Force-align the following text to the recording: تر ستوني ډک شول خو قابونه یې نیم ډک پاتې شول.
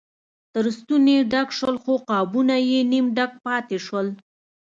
تر 0.53 0.65
ستوني 0.77 1.17
ډک 1.31 1.47
شول 1.57 1.75
خو 1.83 1.93
قابونه 2.09 2.55
یې 2.69 2.79
نیم 2.91 3.05
ډک 3.17 3.31
پاتې 3.45 3.77
شول. 3.85 4.07